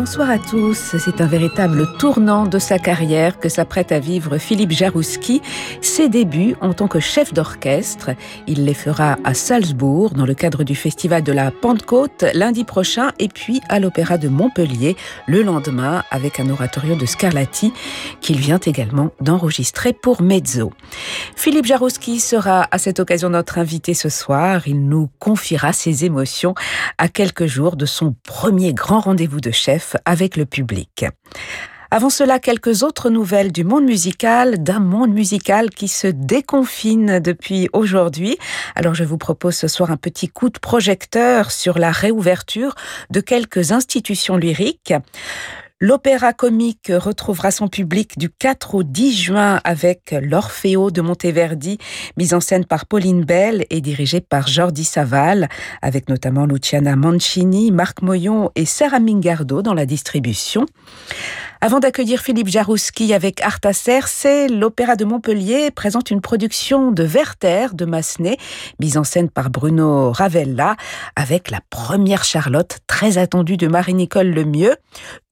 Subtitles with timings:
[0.00, 0.96] Bonsoir à tous.
[0.96, 5.42] C'est un véritable tournant de sa carrière que s'apprête à vivre Philippe Jarouski.
[5.82, 8.12] Ses débuts en tant que chef d'orchestre,
[8.46, 13.10] il les fera à Salzbourg dans le cadre du festival de la Pentecôte lundi prochain
[13.18, 17.74] et puis à l'Opéra de Montpellier le lendemain avec un oratorio de Scarlatti
[18.22, 20.72] qu'il vient également d'enregistrer pour Mezzo.
[21.36, 24.66] Philippe Jarouski sera à cette occasion notre invité ce soir.
[24.66, 26.54] Il nous confiera ses émotions
[26.96, 31.04] à quelques jours de son premier grand rendez-vous de chef avec le public.
[31.92, 37.68] Avant cela, quelques autres nouvelles du monde musical, d'un monde musical qui se déconfine depuis
[37.72, 38.38] aujourd'hui.
[38.76, 42.76] Alors je vous propose ce soir un petit coup de projecteur sur la réouverture
[43.10, 44.94] de quelques institutions lyriques.
[45.82, 51.78] L'opéra comique retrouvera son public du 4 au 10 juin avec l'Orfeo de Monteverdi,
[52.18, 55.48] mise en scène par Pauline Bell et dirigée par Jordi Saval,
[55.80, 60.66] avec notamment Luciana Mancini, Marc Moyon et Sarah Mingardo dans la distribution.
[61.62, 63.42] Avant d'accueillir Philippe Jarouski avec
[64.06, 68.38] c'est l'Opéra de Montpellier présente une production de Werther de Massenet,
[68.80, 70.76] mise en scène par Bruno Ravella,
[71.16, 74.74] avec la première Charlotte très attendue de Marie-Nicole Lemieux.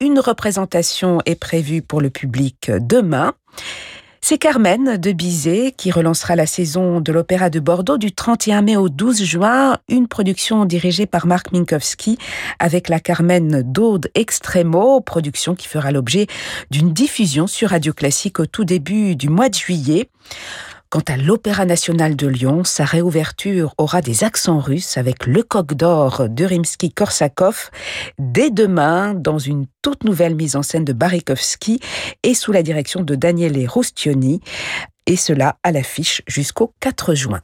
[0.00, 3.32] Une représentation est prévue pour le public demain.
[4.30, 8.76] C'est Carmen de Bizet qui relancera la saison de l'Opéra de Bordeaux du 31 mai
[8.76, 12.18] au 12 juin, une production dirigée par Marc Minkowski
[12.58, 16.26] avec la Carmen d'Aude Extremo, production qui fera l'objet
[16.70, 20.10] d'une diffusion sur Radio Classique au tout début du mois de juillet.
[20.90, 25.74] Quant à l'Opéra national de Lyon, sa réouverture aura des accents russes avec Le Coq
[25.74, 27.70] d'Or de Rimsky-Korsakov
[28.18, 31.80] dès demain dans une toute nouvelle mise en scène de Barikovski
[32.22, 34.40] et sous la direction de Daniele Roustioni,
[35.04, 37.42] et cela à l'affiche jusqu'au 4 juin.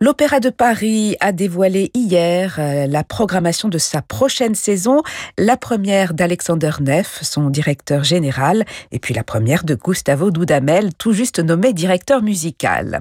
[0.00, 5.02] L'Opéra de Paris a dévoilé hier euh, la programmation de sa prochaine saison,
[5.38, 11.12] la première d'Alexander Neff, son directeur général, et puis la première de Gustavo Dudamel, tout
[11.12, 12.98] juste nommé directeur musical.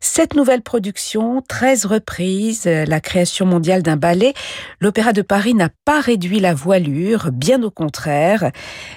[0.00, 4.34] Cette nouvelle production, 13 reprises, euh, la création mondiale d'un ballet,
[4.78, 8.50] l'Opéra de Paris n'a pas réduit la voilure, bien au contraire.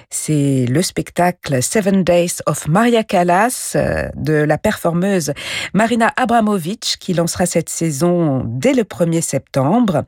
[0.09, 5.31] C'est le spectacle Seven Days of Maria Callas euh, de la performeuse
[5.73, 10.03] Marina Abramovic qui lancera cette saison dès le 1er septembre.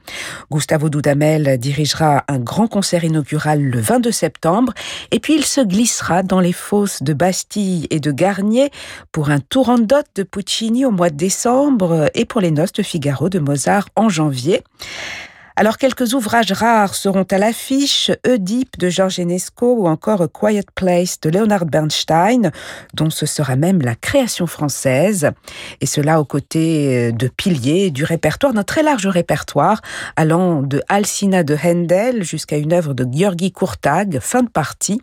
[0.51, 4.73] Gustavo Dudamel dirigera un grand concert inaugural le 22 septembre
[5.11, 8.71] et puis il se glissera dans les fosses de Bastille et de Garnier
[9.11, 12.73] pour un tour en dot de Puccini au mois de décembre et pour les noces
[12.73, 14.61] de Figaro de Mozart en janvier.
[15.57, 21.19] Alors quelques ouvrages rares seront à l'affiche, Oedipe de Georges Enesco ou encore Quiet Place
[21.19, 22.51] de Leonard Bernstein,
[22.93, 25.31] dont ce sera même la création française,
[25.81, 29.81] et cela aux côtés de piliers du répertoire, d'un très large répertoire,
[30.15, 35.01] allant de Alcina de Handel jusqu'à une œuvre de Gheorghi Courtag, fin de partie,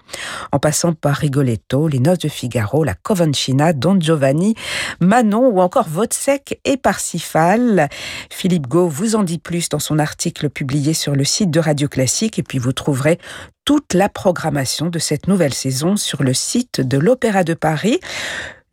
[0.50, 4.54] en passant par Rigoletto, Les Noces de Figaro, La Covancina, Don Giovanni,
[5.00, 7.88] Manon ou encore Vodsec et Parsifal.
[8.30, 11.88] Philippe Gau vous en dit plus dans son article publié sur le site de Radio
[11.88, 13.18] Classique et puis vous trouverez
[13.64, 17.98] toute la programmation de cette nouvelle saison sur le site de l'Opéra de Paris.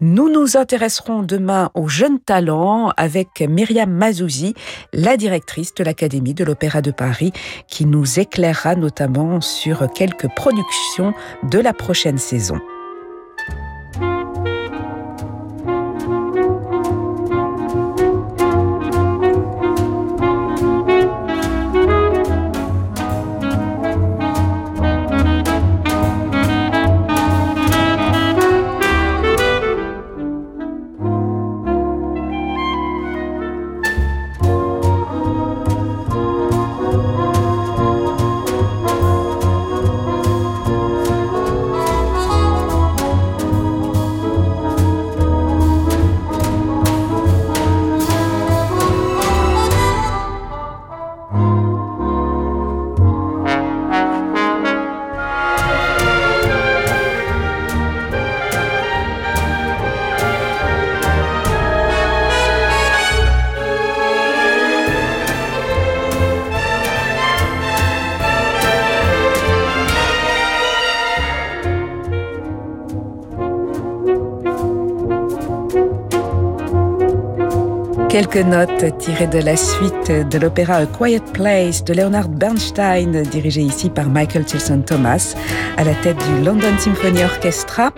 [0.02, 4.54] Nous nous intéresserons demain aux jeunes talents avec Myriam Mazouzi,
[4.94, 7.32] la directrice de l'Académie de l'Opéra de Paris,
[7.68, 11.14] qui nous éclairera notamment sur quelques productions
[11.50, 12.60] de la prochaine saison.
[78.16, 83.60] Quelques notes tirées de la suite de l'opéra A Quiet Place de Leonard Bernstein, dirigé
[83.60, 85.36] ici par Michael Tilson Thomas,
[85.76, 87.92] à la tête du London Symphony Orchestra.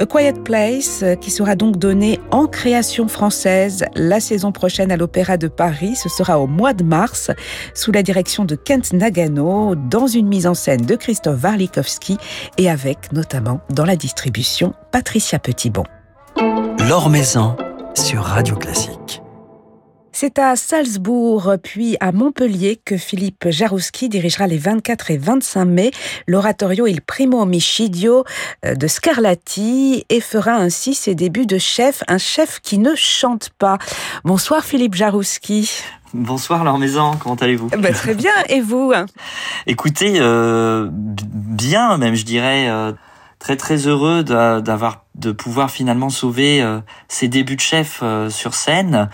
[0.00, 5.36] A Quiet Place, qui sera donc donné en création française la saison prochaine à l'Opéra
[5.36, 5.96] de Paris.
[5.96, 7.30] Ce sera au mois de mars,
[7.74, 12.16] sous la direction de Kent Nagano, dans une mise en scène de Christophe Warlikowski
[12.56, 15.84] et avec notamment dans la distribution Patricia Petitbon.
[16.88, 17.54] L'Or Maison
[17.94, 19.21] sur Radio Classique.
[20.14, 25.90] C'est à Salzbourg, puis à Montpellier que Philippe Jarouski dirigera les 24 et 25 mai
[26.26, 28.24] l'oratorio Il Primo Omicidio
[28.66, 33.50] euh, de Scarlatti et fera ainsi ses débuts de chef, un chef qui ne chante
[33.58, 33.78] pas.
[34.24, 35.70] Bonsoir Philippe Jarouski.
[36.12, 37.68] Bonsoir Laure Maison, comment allez-vous?
[37.70, 38.92] Bah, Très bien, et vous?
[39.66, 42.68] Écoutez, euh, bien même je dirais.
[42.68, 42.92] Euh,
[43.42, 46.78] très très heureux d'avoir de pouvoir finalement sauver euh,
[47.08, 49.10] ces débuts de chef euh, sur scène.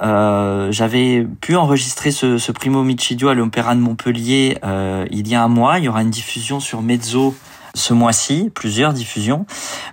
[0.00, 4.58] Euh, J'avais pu enregistrer ce, Primo Micidio à l'Opéra de Montpellier
[5.10, 5.80] il y a un mois.
[5.80, 7.34] Il y aura une diffusion sur Mezzo
[7.74, 9.46] ce mois-ci, plusieurs diffusions,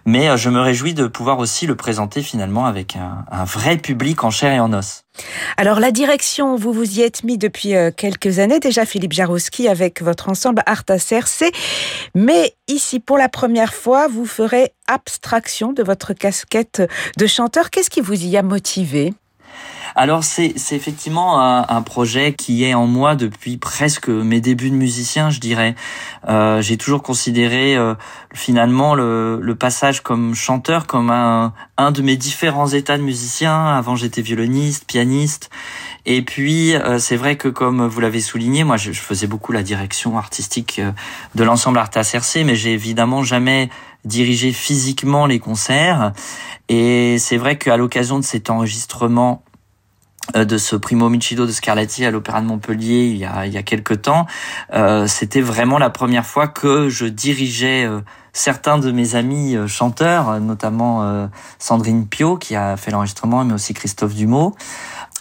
[0.06, 4.24] mais euh, je me réjouis de pouvoir aussi le présenter finalement avec un, vrai public
[4.24, 5.04] en chair et en os.
[5.58, 9.68] Alors la direction, vous vous y êtes mis depuis euh, quelques années déjà, Philippe Jarouski,
[9.68, 11.52] avec votre ensemble Arta CRC,
[12.16, 16.82] mais ici pour la première fois, vous ferez abstraction de votre casquette
[17.18, 17.70] de chanteur.
[17.70, 19.14] Qu'est-ce qui vous y a motivé?
[19.96, 24.76] Alors c'est effectivement un, un, projet qui est en moi depuis presque mes débuts de
[24.76, 25.76] musicien, je dirais.
[26.28, 27.96] Euh, J'ai toujours considéré euh,
[28.34, 33.68] finalement le, le, passage comme chanteur comme un, un de mes différents états de musicien.
[33.68, 35.50] Avant j'étais violoniste, pianiste.
[36.06, 39.52] Et puis, euh, c'est vrai que comme vous l'avez souligné, moi, je, je, faisais beaucoup
[39.52, 40.92] la direction artistique euh,
[41.36, 43.70] de l'ensemble Arta CRC, mais j'ai évidemment jamais
[44.06, 46.14] dirigé physiquement les concerts.
[46.70, 49.44] Et c'est vrai qu'à l'occasion de cet enregistrement
[50.36, 53.58] de ce Primo Michido de Scarlatti à l'Opéra de Montpellier il y a, il y
[53.58, 54.26] a quelques temps.
[54.74, 58.02] Euh, C'était vraiment la première fois que je dirigeais euh,
[58.34, 61.28] certains de mes amis euh, chanteurs, notamment euh,
[61.58, 64.54] Sandrine Pio qui a fait l'enregistrement, mais aussi Christophe Dumont.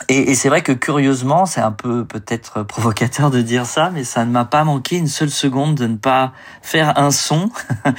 [0.09, 4.05] Et, et c'est vrai que curieusement, c'est un peu peut-être provocateur de dire ça, mais
[4.05, 6.33] ça ne m'a pas manqué une seule seconde de ne pas
[6.63, 7.51] faire un son.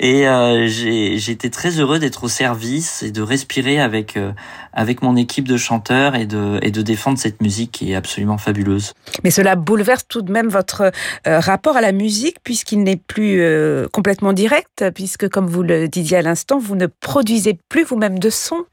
[0.00, 4.32] et euh, j'ai été très heureux d'être au service et de respirer avec euh,
[4.72, 8.38] avec mon équipe de chanteurs et de et de défendre cette musique qui est absolument
[8.38, 8.94] fabuleuse.
[9.24, 10.92] Mais cela bouleverse tout de même votre
[11.26, 15.88] euh, rapport à la musique puisqu'il n'est plus euh, complètement direct, puisque comme vous le
[15.88, 18.64] disiez à l'instant, vous ne produisez plus vous-même de son.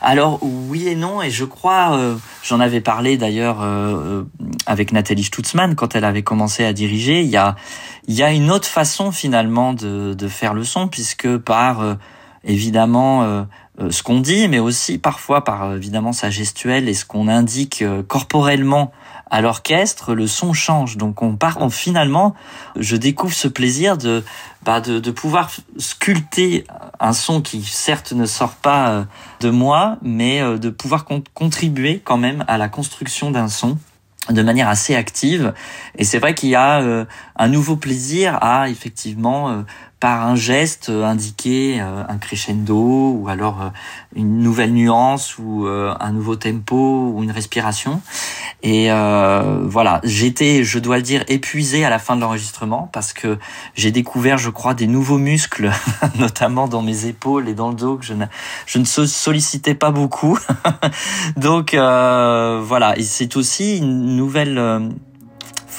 [0.00, 4.24] Alors oui et non, et je crois euh, J'en avais parlé d'ailleurs euh,
[4.66, 7.22] avec Nathalie Stutzmann quand elle avait commencé à diriger.
[7.22, 7.56] Il y a,
[8.06, 11.96] il y a une autre façon finalement de, de faire le son, puisque par
[12.44, 13.46] évidemment
[13.90, 18.92] ce qu'on dit, mais aussi parfois par évidemment sa gestuelle et ce qu'on indique corporellement
[19.30, 20.96] à l'orchestre, le son change.
[20.96, 22.34] Donc on part, on, finalement,
[22.76, 24.22] je découvre ce plaisir de,
[24.62, 26.64] bah de, de, pouvoir sculpter
[27.00, 29.06] un son qui certes ne sort pas
[29.40, 33.76] de moi, mais de pouvoir con contribuer quand même à la construction d'un son
[34.30, 35.52] de manière assez active.
[35.96, 37.04] Et c'est vrai qu'il y a euh,
[37.36, 39.62] un nouveau plaisir à effectivement euh,
[40.04, 43.68] par un geste indiquer euh, un crescendo ou alors euh,
[44.14, 48.02] une nouvelle nuance ou euh, un nouveau tempo ou une respiration.
[48.62, 53.38] Et voilà, j'étais, je dois le dire, épuisé à la fin de l'enregistrement parce que
[53.74, 55.70] j'ai découvert, je crois, des nouveaux muscles,
[56.18, 58.26] notamment dans mes épaules et dans le dos que je ne,
[58.66, 60.38] je ne sollicitais pas beaucoup.
[61.38, 64.90] Donc voilà, et c'est aussi une nouvelle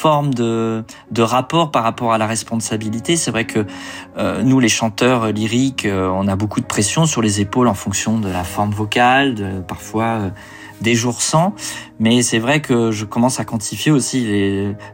[0.05, 0.83] forme de,
[1.17, 3.15] rapport par rapport à la responsabilité.
[3.15, 3.65] C'est vrai que
[4.19, 7.73] euh, nous, les chanteurs lyriques, euh, on a beaucoup de pression sur les épaules en
[7.73, 10.29] fonction de la forme vocale, de, parfois euh,
[10.79, 11.55] des jours sans.
[11.97, 14.27] Mais c'est vrai que je commence à quantifier aussi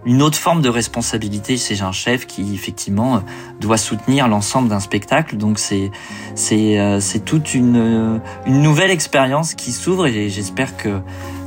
[0.06, 3.22] une autre forme de responsabilité chez un chef qui effectivement
[3.60, 5.36] doit soutenir l'ensemble d'un spectacle.
[5.36, 5.92] Donc c'est
[6.36, 11.02] c'est c'est toute une une nouvelle expérience qui s'ouvre et j'espère que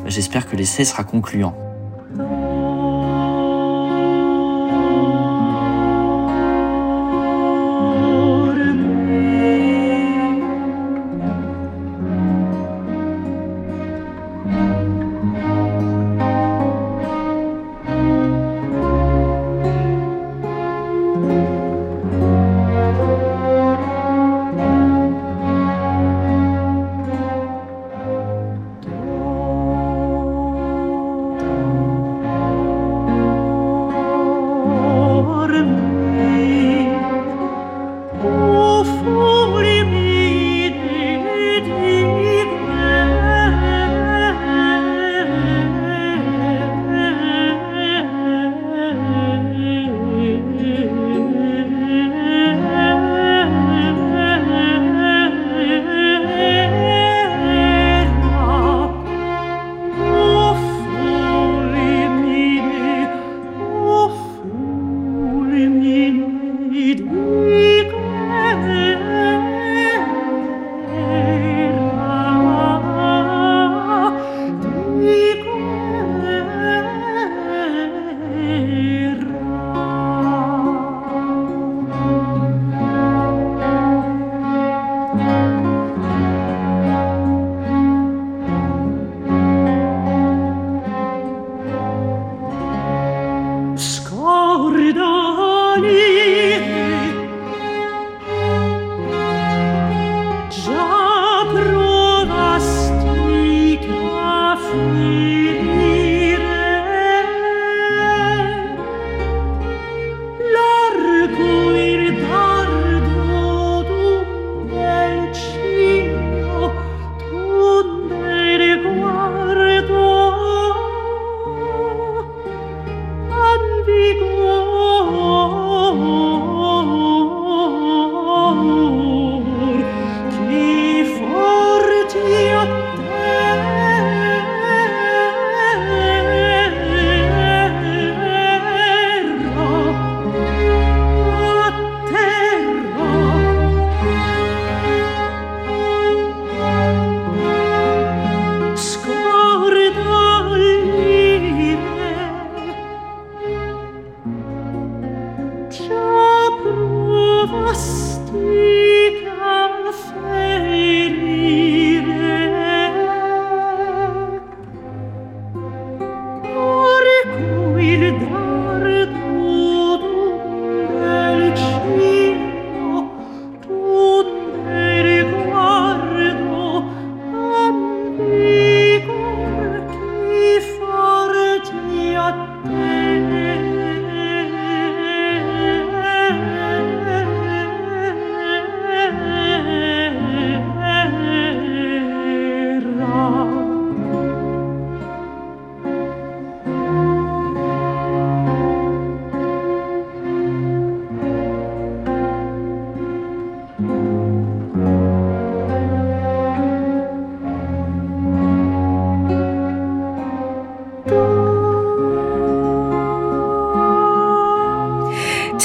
[0.06, 1.63] j'espère que l'essai sera concluant.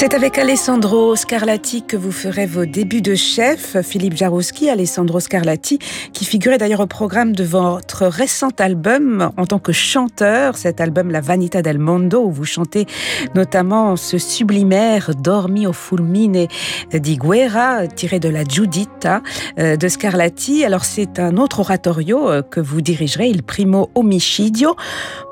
[0.00, 3.78] C'est avec Alessandro Scarlatti que vous ferez vos débuts de chef.
[3.82, 5.78] Philippe Jarouski, Alessandro Scarlatti,
[6.14, 11.10] qui figurait d'ailleurs au programme de votre récent album en tant que chanteur, cet album
[11.10, 12.86] La Vanita del Mondo, où vous chantez
[13.34, 16.46] notamment ce sublimaire Dormi au fulmine
[16.94, 19.20] di Guerra, tiré de la Giuditta
[19.58, 20.64] euh, de Scarlatti.
[20.64, 24.76] Alors c'est un autre oratorio euh, que vous dirigerez, Il Primo Omicidio.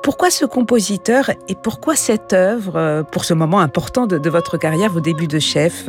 [0.02, 4.57] Pourquoi ce compositeur et pourquoi cette œuvre euh, pour ce moment important de, de votre
[4.58, 5.86] carrière, vos débuts de chef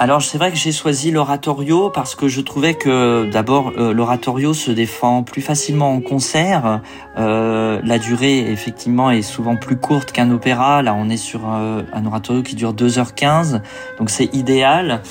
[0.00, 4.54] alors c'est vrai que j'ai choisi l'oratorio parce que je trouvais que d'abord euh, l'oratorio
[4.54, 6.80] se défend plus facilement en concert.
[7.18, 10.80] Euh, la durée effectivement est souvent plus courte qu'un opéra.
[10.80, 13.60] Là on est sur euh, un oratorio qui dure 2h15,
[13.98, 15.02] donc c'est idéal.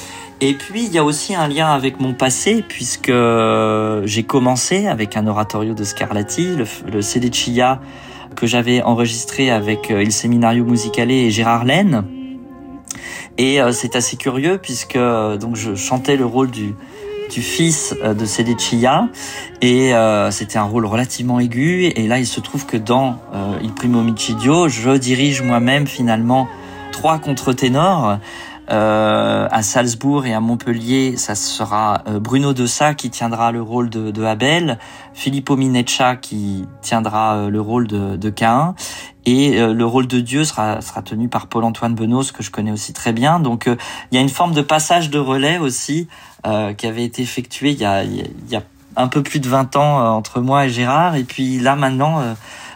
[0.41, 3.13] Et puis il y a aussi un lien avec mon passé puisque
[4.05, 10.65] j'ai commencé avec un oratorio de Scarlatti, le, le que j'avais enregistré avec Il Seminario
[10.65, 12.18] Musicale et Gérard Laine.
[13.39, 16.75] Et euh, c'est assez curieux puisque euh, donc je chantais le rôle du,
[17.29, 19.07] fils euh, de Sedechia
[19.61, 19.93] et
[20.29, 21.85] c'était un rôle relativement aigu.
[21.85, 23.17] Et là il se trouve que dans
[23.63, 26.49] Il Primo Micidio je dirige moi-même finalement
[26.91, 28.19] trois contre-ténors
[28.71, 34.23] euh, à Salzbourg et à Montpellier, ça sera Bruno Dessa qui tiendra le rôle de,
[34.23, 34.77] Abel,
[35.13, 38.75] Filippo Mineccia qui tiendra le rôle de, de Cain,
[39.25, 42.71] et euh, le rôle de Dieu sera, sera tenu par Paul-Antoine Benos, que je connais
[42.71, 43.39] aussi très bien.
[43.39, 43.75] Donc euh,
[44.11, 46.07] il y a une forme de passage de relais aussi
[46.47, 48.63] euh, qui avait été effectué il y a, il y a
[48.95, 51.15] un peu plus de 20 ans entre moi et Gérard.
[51.15, 52.23] Et puis là maintenant,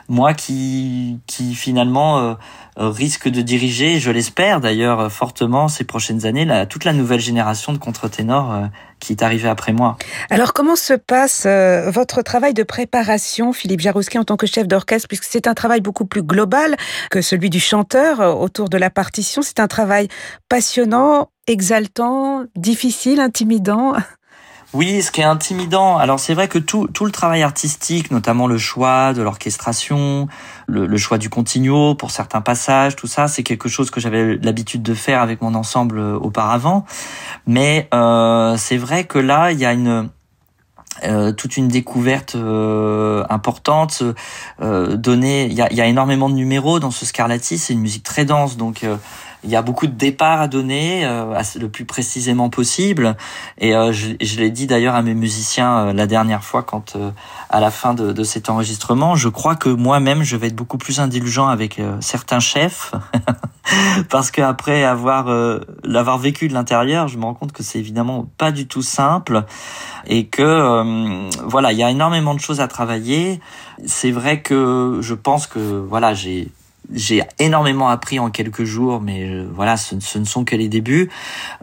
[0.09, 2.37] moi qui, qui finalement
[2.77, 7.73] risque de diriger, je l'espère d'ailleurs fortement ces prochaines années, la, toute la nouvelle génération
[7.73, 8.69] de contre-ténors
[9.03, 9.97] qui est arrivé après moi.
[10.29, 14.67] Alors comment se passe euh, votre travail de préparation, Philippe Jarouski, en tant que chef
[14.67, 16.77] d'orchestre, puisque c'est un travail beaucoup plus global
[17.11, 19.41] que celui du chanteur euh, autour de la partition.
[19.41, 20.07] C'est un travail
[20.47, 23.93] passionnant, exaltant, difficile, intimidant?
[24.73, 25.97] Oui, ce qui est intimidant.
[25.97, 30.27] Alors c'est vrai que tout, tout le travail artistique, notamment le choix de l'orchestration,
[30.67, 34.81] le, choix du continuo pour certains passages, tout ça, c'est quelque chose que j'avais l'habitude
[34.81, 36.85] de faire avec mon ensemble euh, auparavant.
[37.45, 40.09] Mais euh, c'est vrai que là, il y a une
[41.03, 44.03] euh, toute une découverte euh, importante.
[44.61, 47.57] Euh, donner, il y a, y a, énormément de numéros dans ce Scarlatti.
[47.57, 48.85] C'est une musique très dense, donc
[49.43, 53.15] il y a beaucoup de départs à donner euh, le plus précisément possible.
[53.57, 56.97] Et euh, je, je l'ai dit d'ailleurs à mes musiciens euh, la dernière fois, quand
[57.49, 60.77] à la fin de, de, cet enregistrement, je crois que moi-même je vais être beaucoup
[60.77, 62.93] plus indulgent avec certains chefs,
[64.09, 65.27] parce qu'après avoir
[65.83, 69.43] l'avoir vécu de l'intérieur, je me rends compte que c'est évidemment pas du tout simple
[70.07, 73.39] et que voilà, il y a énormément de choses à travailler.
[73.85, 76.49] C'est vrai que je pense que voilà, j'ai
[76.91, 81.09] j'ai énormément appris en quelques jours, mais euh, voilà, ce, ne sont que les débuts.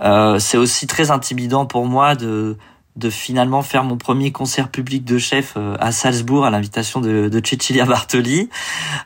[0.00, 2.56] Euh, c'est aussi très intimidant pour moi de,
[2.96, 7.28] de finalement faire mon premier concert public de chef euh, à Salzbourg à l'invitation de,
[7.28, 8.48] de Cecilia Bartoli,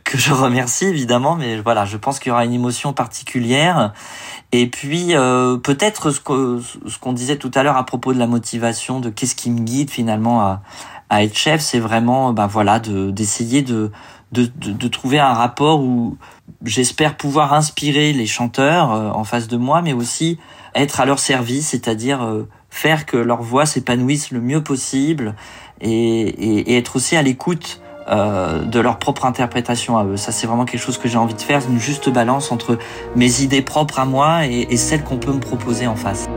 [0.05, 3.93] que je remercie évidemment, mais voilà, je pense qu'il y aura une émotion particulière.
[4.53, 8.19] Et puis euh, peut-être ce qu'on ce qu'on disait tout à l'heure à propos de
[8.19, 10.63] la motivation, de qu'est-ce qui me guide finalement à,
[11.11, 13.11] à être chef, c'est vraiment ben voilà de
[14.35, 16.17] d'essayer de de, trouver un rapport où
[16.65, 20.39] j'espère pouvoir inspirer les chanteurs euh, en face de moi, mais aussi
[20.75, 25.35] être à leur service, c'est-à-dire euh, faire que leur voix s'épanouisse le mieux possible
[25.81, 30.17] et, être aussi à l'écoute euh, de leur propre interprétation à eux.
[30.17, 32.79] Ça, c'est vraiment quelque chose que j'ai envie de faire, une juste balance entre
[33.17, 36.29] mes idées propres à moi et celles qu'on peut me proposer en face.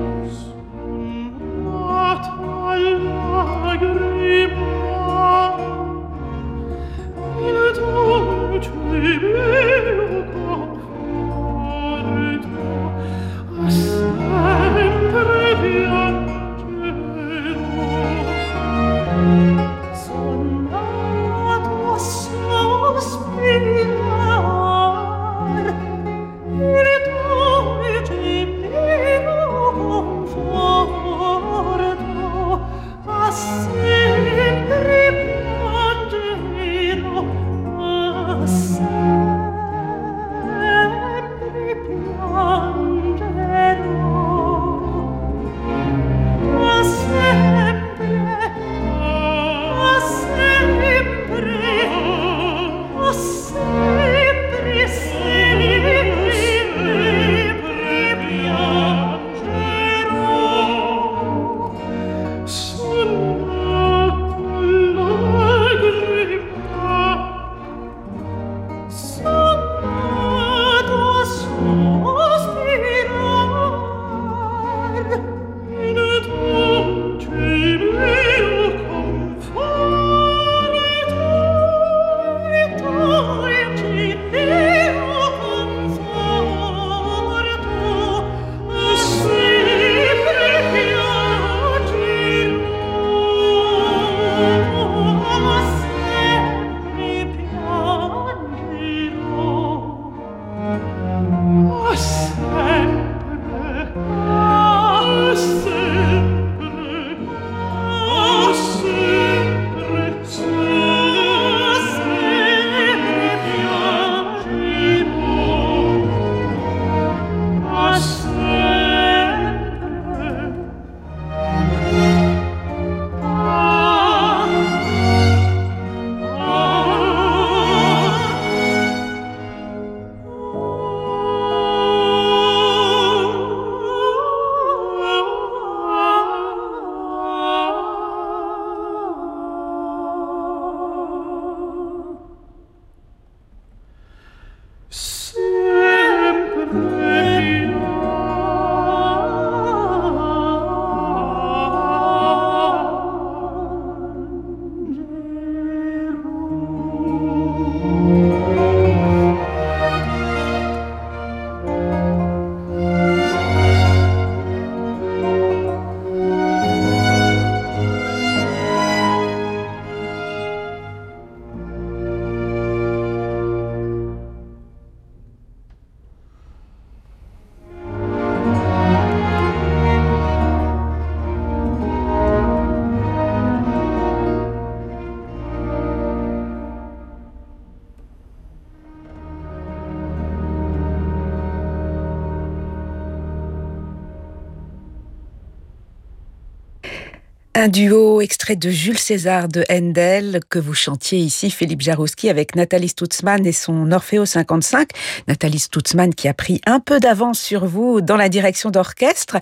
[197.59, 202.55] Un duo extrait de Jules César de Handel que vous chantiez ici, Philippe Jarouski, avec
[202.55, 204.89] Nathalie Stutzmann et son Orfeo 55.
[205.27, 209.37] Nathalie Stutzmann qui a pris un peu d'avance sur vous dans la direction d'orchestre.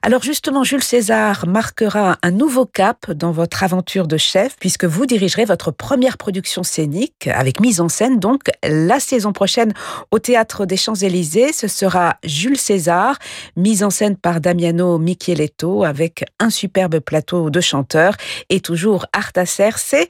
[0.00, 5.04] Alors justement, Jules César marquera un nouveau cap dans votre aventure de chef puisque vous
[5.04, 9.74] dirigerez votre première production scénique avec mise en scène donc la saison prochaine
[10.10, 11.52] au Théâtre des Champs-Élysées.
[11.52, 13.18] Ce sera Jules César,
[13.54, 18.16] mise en scène par Damiano Micheletto avec un superbe plateau de chanteurs
[18.48, 19.70] et toujours Artaser.
[19.76, 20.08] C'est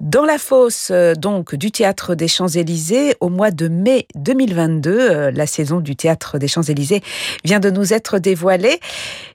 [0.00, 4.90] dans la fosse euh, donc du théâtre des Champs-Élysées au mois de mai 2022.
[4.90, 7.02] Euh, la saison du théâtre des Champs-Élysées
[7.44, 8.80] vient de nous être dévoilée.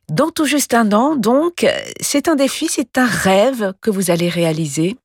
[0.09, 1.65] Dans tout juste un an, donc,
[2.01, 4.97] c'est un défi, c'est un rêve que vous allez réaliser.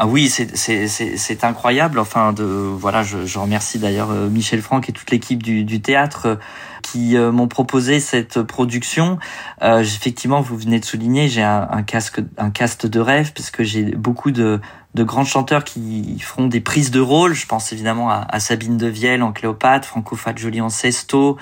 [0.00, 1.98] Ah oui, c'est incroyable.
[1.98, 6.36] Enfin, de voilà, je, remercie d'ailleurs euh, Michel Franck et toute l'équipe du, théâtre euh,
[6.82, 9.18] qui euh, m'ont proposé cette production.
[9.60, 14.30] Effectivement, vous venez de souligner, j'ai un, casque, un cast de rêve puisque j'ai beaucoup
[14.30, 14.60] de,
[14.94, 17.34] de grands chanteurs qui feront des prises de rôle.
[17.34, 21.38] Je pense évidemment à, Sabine Devielle en Cléopâtre, Franco Fagioli en Sesto,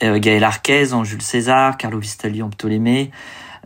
[0.00, 3.10] Gaël Arquez en Jules César, Carlo Vistali en Ptolémée.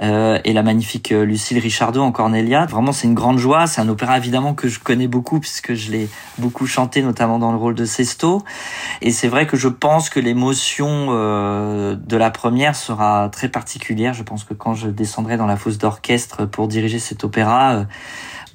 [0.02, 2.66] Euh, et la magnifique euh, Lucille Richardot en Cornelia.
[2.66, 3.68] Vraiment, c'est une grande joie.
[3.68, 7.52] C'est un opéra évidemment que je connais beaucoup puisque je l'ai beaucoup chanté, notamment dans
[7.52, 8.42] le rôle de Sesto.
[9.00, 14.12] Et c'est vrai que je pense que l'émotion euh, de la première sera très particulière.
[14.12, 17.86] Je pense que quand je descendrai dans la fosse d'orchestre pour diriger cet opéra,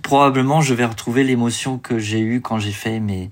[0.04, 3.30] probablement je vais retrouver l'émotion que j'ai eue quand j'ai fait mes,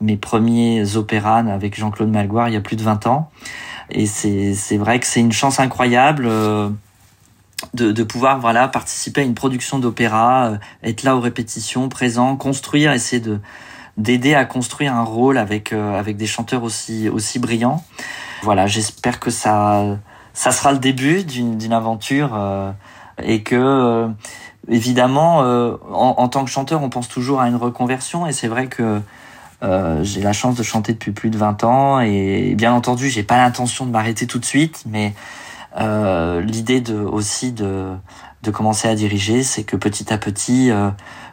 [0.00, 3.30] mes premiers opéras avec Jean-Claude Malgoire il y a plus de 20 ans.
[3.90, 6.28] Et c'est vrai que c'est une chance incroyable.
[7.62, 11.88] Euh, de, de, pouvoir voilà participer à une production d'opéra, euh, être là aux répétitions,
[11.88, 13.40] présent, construire, essayer de
[13.96, 17.82] d'aider à construire un rôle avec euh, avec des chanteurs aussi aussi brillants.
[18.42, 19.98] Voilà, j'espère que ça
[20.38, 22.70] ça sera le début d'une aventure euh,
[23.20, 24.08] et que euh,
[24.68, 28.46] évidemment euh, en, en, tant que chanteur, on pense toujours à une reconversion et c'est
[28.46, 29.00] vrai que
[30.02, 33.38] j'ai la chance de chanter depuis plus de 20 ans et bien entendu, j'ai pas
[33.38, 35.12] l'intention de m'arrêter tout de suite, mais
[35.78, 37.94] euh, l'idée de, aussi de,
[38.42, 40.90] de commencer à diriger, c'est que petit à petit, euh,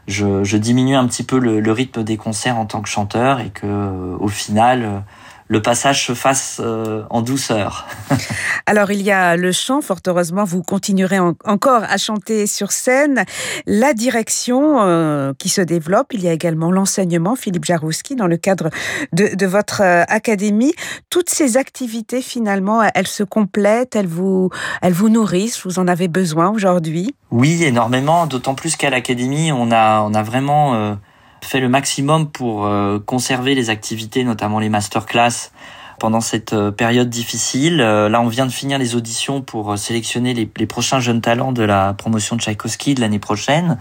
[0.07, 3.39] je, je, diminue un petit peu le, le, rythme des concerts en tant que chanteur
[3.39, 5.03] et que euh, au final,
[5.47, 7.87] le passage se fasse euh, en douceur.
[8.65, 12.71] Alors il y a le chant, fort heureusement, vous continuerez en encore à chanter sur
[12.71, 13.25] scène,
[13.67, 18.37] la direction euh, qui se développe, il y a également l'enseignement, Philippe Jarouski, dans le
[18.37, 18.69] cadre
[19.13, 20.73] de, de votre euh, académie.
[21.09, 24.49] Toutes ces activités, finalement, elles se complètent, elles vous,
[24.81, 27.15] elles vous nourrissent, vous en avez besoin aujourd'hui?
[27.31, 30.97] Oui, énormément, d'autant plus qu'à l'académie, on a, on a vraiment...
[31.45, 35.51] Fait le maximum pour euh, conserver les activités, notamment les masterclass,
[35.99, 37.81] pendant cette euh, période difficile.
[37.81, 41.61] Euh, là, on vient de finir les auditions pour sélectionner les, prochains jeunes talents de
[41.61, 43.77] la promotion de Tchaïkovski de l'année prochaine.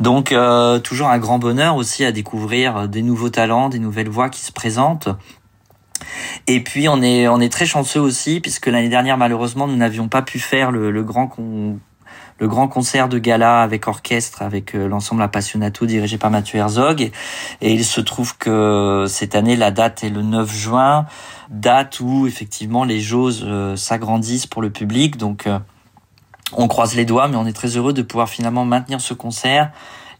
[0.00, 0.34] Donc,
[0.82, 4.50] toujours un grand bonheur aussi à découvrir des nouveaux talents, des nouvelles voix qui se
[4.50, 5.08] présentent.
[6.48, 10.08] Et puis on est on est très chanceux aussi puisque l'année dernière malheureusement nous n'avions
[10.08, 11.78] pas pu faire le, le grand con,
[12.38, 17.10] le grand concert de gala avec orchestre, avec euh, l'ensemble Appassionato dirigé par Mathieu Herzog.
[17.60, 21.06] Et, il se trouve que cette année, la date est le 9 juin,
[21.50, 25.16] date où effectivement les jauges euh, s'agrandissent pour le public.
[25.16, 25.58] Donc euh,
[26.52, 29.70] on croise les doigts, mais on est très heureux de pouvoir finalement maintenir ce concert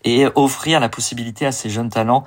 [0.04, 2.24] et offrir la possibilité à ces jeunes talents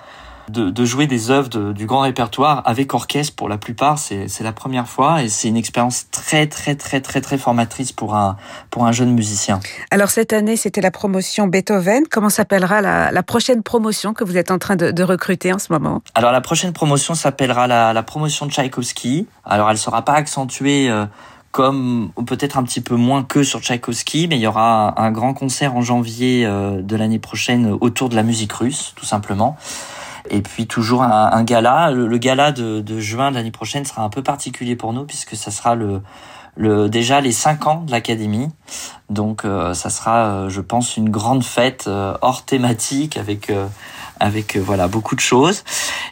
[0.49, 3.99] de, de, jouer des œuvres de, du grand répertoire avec orchestre pour la plupart.
[3.99, 8.15] C'est la première fois et c'est une expérience très très très très très formatrice pour
[8.15, 8.37] un,
[8.69, 9.59] pour un jeune musicien.
[9.91, 12.03] Alors cette année, c'était la promotion Beethoven.
[12.09, 15.59] Comment s'appellera la, la, prochaine promotion que vous êtes en train de, de recruter en
[15.59, 16.01] ce moment?
[16.15, 19.27] Alors la prochaine promotion s'appellera la, la, promotion Tchaïkovski.
[19.45, 20.89] Alors elle ne sera pas accentuée...
[20.89, 21.05] Euh,
[21.57, 25.33] comme peut-être un petit peu moins que sur Tchaïkovski, mais il y aura un grand
[25.33, 29.57] concert en janvier euh, de l'année prochaine autour de la musique russe, tout simplement.
[30.29, 31.91] Et puis toujours un, un gala.
[31.91, 35.35] Le, le, gala de, de juin l'année prochaine sera un peu particulier pour nous puisque
[35.35, 36.01] ça sera le,
[36.57, 38.49] le déjà les cinq ans de l'académie.
[39.09, 43.67] Donc euh, ça sera, euh, je pense, une grande fête euh, hors thématique avec euh,
[44.19, 45.63] avec euh, voilà beaucoup de choses.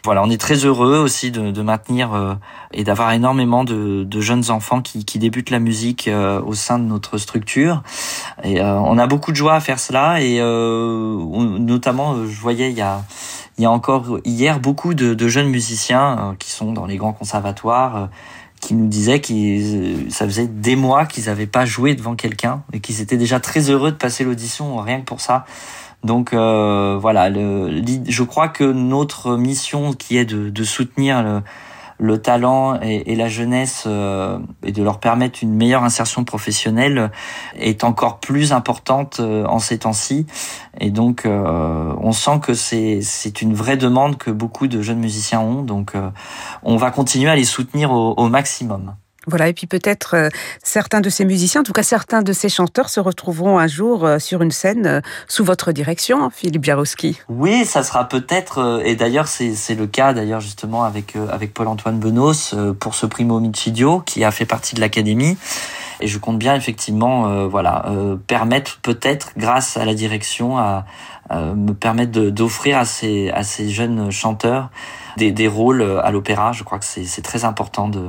[0.04, 2.34] Voilà, on est très heureux aussi de, de maintenir euh,
[2.72, 6.08] et d'avoir énormément de, de, jeunes enfants qui, qui débutent la musique
[6.44, 7.82] au sein de notre structure.
[8.44, 12.76] Et on a beaucoup de joie à faire cela et on, notamment, je voyais il
[12.76, 13.02] y a
[13.58, 17.12] il y a encore hier beaucoup de, jeunes musiciens euh, qui sont dans les grands
[17.12, 18.06] conservatoires euh,
[18.60, 22.62] qui nous disaient que euh, ça faisait des mois qu'ils n'avaient pas joué devant quelqu'un
[22.72, 25.46] et qu'ils étaient déjà très heureux de passer l'audition rien que pour ça.
[26.04, 31.42] Donc voilà, je crois que notre mission qui est de, de soutenir le,
[31.98, 37.10] le talent et, la jeunesse euh, et de leur permettre une meilleure insertion professionnelle
[37.58, 40.26] est encore plus importante euh, en ces temps-ci.
[40.78, 44.98] Et donc, euh, on sent que c'est c'est une vraie demande que beaucoup de jeunes
[44.98, 45.62] musiciens ont.
[45.62, 46.10] Donc, euh,
[46.62, 48.94] on va continuer à les soutenir au, au maximum.
[49.28, 50.28] Voilà, et puis peut-être euh,
[50.62, 54.04] certains de ces musiciens, en tout cas certains de ces chanteurs, se retrouveront un jour
[54.04, 57.20] euh, sur une scène euh, sous votre direction, Philippe Jarowski.
[57.28, 62.54] Oui, ça sera peut-être, et d'ailleurs c'est le cas d'ailleurs justement avec, avec Paul-Antoine Benos
[62.78, 65.36] pour ce primo Michidio qui a fait partie de l'académie.
[66.00, 67.86] Et je compte bien effectivement, voilà,
[68.26, 70.84] permettre peut-être grâce à la direction à
[71.32, 74.70] me permettre d'offrir à ces, à ces jeunes chanteurs
[75.16, 76.52] des, des rôles à l'opéra.
[76.52, 78.02] Je crois que c'est très important de,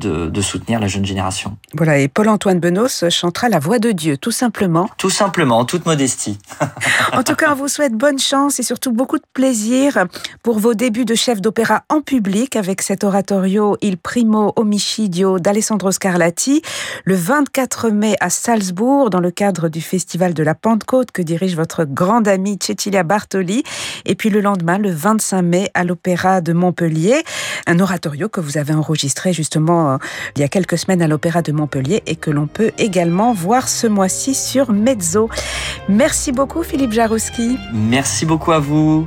[0.00, 1.56] de, soutenir la jeune génération.
[1.74, 4.88] Voilà, et Paul-Antoine Benos chantera La Voix de Dieu, tout simplement.
[4.96, 6.38] Tout simplement, en toute modestie.
[7.12, 10.06] en tout cas, on vous souhaite bonne chance et surtout beaucoup de plaisir
[10.42, 15.92] pour vos débuts de chef d'opéra en public avec cet oratorio Il Primo Omicidio d'Alessandro
[15.92, 16.62] Scarlatti
[17.04, 21.54] le 24 mai à Salzbourg dans le cadre du Festival de la Pentecôte que dirige
[21.54, 23.62] votre grande amie Cecilia Bartoli
[24.06, 27.22] et puis le lendemain, le 25 mai à l'Opéra de Montpellier,
[27.66, 29.98] un oratorio que vous avez enregistré justement euh,
[30.36, 33.68] il y a quelques semaines à l'Opéra de Montpellier et que l'on peut également voir
[33.68, 35.28] ce mois-ci sur Mezzo.
[35.88, 37.58] Merci beaucoup Philippe Jarouski.
[37.72, 39.06] Merci beaucoup à vous.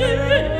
[0.00, 0.59] 妹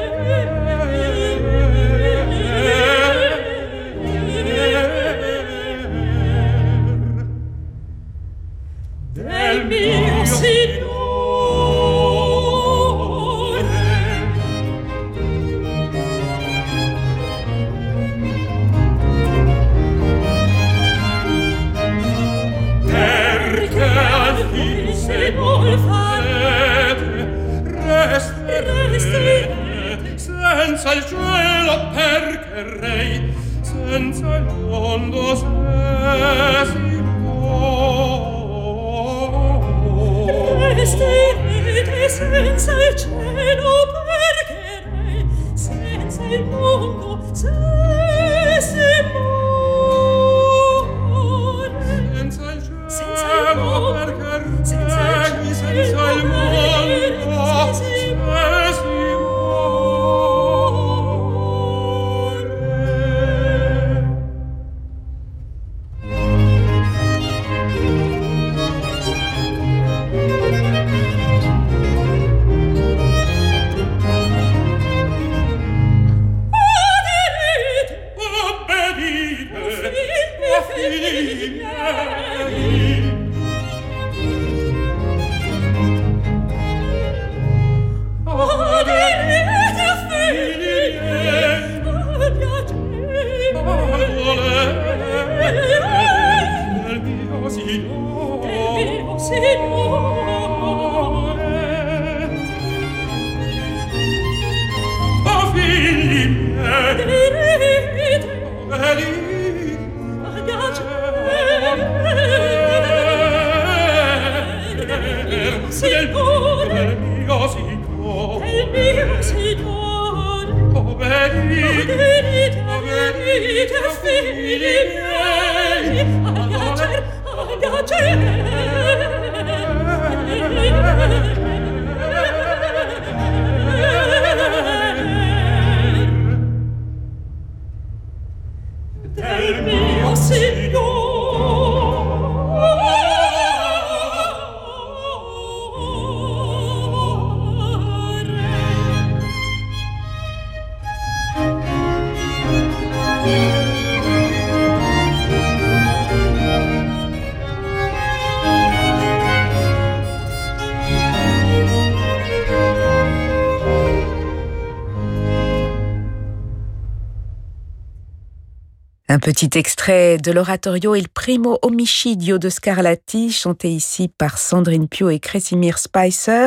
[169.12, 175.10] Un petit extrait de l'oratorio Il Primo Omicidio de Scarlatti, chanté ici par Sandrine Pio
[175.10, 176.46] et Kresimir Spicer,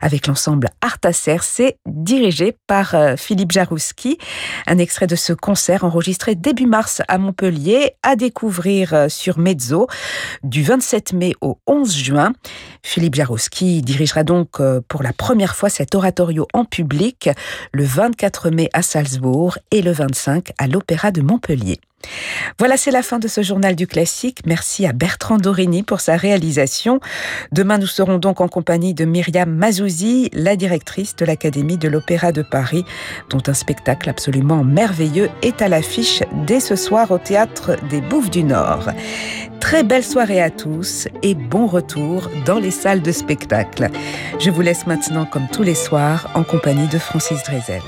[0.00, 1.10] avec l'ensemble Arta
[1.86, 4.18] dirigé par euh, Philippe Jarouski.
[4.66, 9.86] Un extrait de ce concert enregistré début mars à Montpellier, à découvrir euh, sur Mezzo,
[10.42, 12.32] du 27 mai au 11 juin.
[12.82, 17.30] Philippe Jarouski dirigera donc euh, pour la première fois cet oratorio en public
[17.70, 21.78] le 24 mai à Salzbourg et le 25 à l'Opéra de Montpellier.
[22.58, 24.40] Voilà, c'est la fin de ce journal du classique.
[24.46, 27.00] Merci à Bertrand Dorini pour sa réalisation.
[27.52, 32.32] Demain, nous serons donc en compagnie de Myriam Mazouzi, la directrice de l'Académie de l'Opéra
[32.32, 32.84] de Paris,
[33.28, 38.30] dont un spectacle absolument merveilleux est à l'affiche dès ce soir au Théâtre des Bouffes
[38.30, 38.90] du Nord.
[39.60, 43.88] Très belle soirée à tous et bon retour dans les salles de spectacle.
[44.38, 47.82] Je vous laisse maintenant, comme tous les soirs, en compagnie de Francis Drezel.